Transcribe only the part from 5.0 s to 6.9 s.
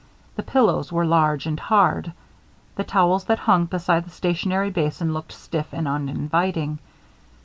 looked stiff and uninviting.